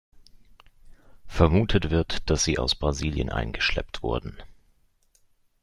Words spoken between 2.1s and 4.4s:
dass sie aus Brasilien eingeschleppt wurden.